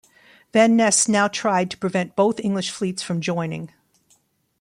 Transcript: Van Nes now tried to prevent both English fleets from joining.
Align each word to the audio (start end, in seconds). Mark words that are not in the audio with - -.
Van 0.51 0.75
Nes 0.75 1.07
now 1.07 1.27
tried 1.27 1.69
to 1.69 1.77
prevent 1.77 2.15
both 2.15 2.39
English 2.39 2.71
fleets 2.71 3.03
from 3.03 3.21
joining. 3.21 3.71